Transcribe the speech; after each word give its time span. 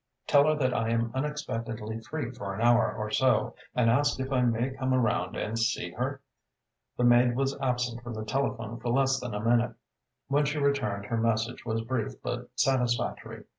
"Tell 0.25 0.45
her 0.45 0.55
that 0.55 0.73
I 0.73 0.89
am 0.89 1.11
unexpectedly 1.13 1.99
free 1.99 2.31
for 2.31 2.55
an 2.55 2.61
hour 2.61 2.91
or 2.91 3.11
so, 3.11 3.53
and 3.75 3.87
ask 3.87 4.19
if 4.19 4.31
I 4.31 4.41
may 4.41 4.71
come 4.71 4.95
around 4.95 5.35
and 5.35 5.59
see 5.59 5.91
her?" 5.91 6.21
The 6.97 7.03
maid 7.03 7.35
was 7.35 7.55
absent 7.61 8.01
from 8.01 8.15
the 8.15 8.25
telephone 8.25 8.79
for 8.79 8.89
less 8.89 9.19
than 9.19 9.35
a 9.35 9.39
minute. 9.45 9.75
When 10.27 10.45
she 10.45 10.57
returned, 10.57 11.05
her 11.05 11.17
message 11.17 11.65
was 11.67 11.81
brief 11.81 12.13
but 12.23 12.49
satisfactory. 12.55 13.43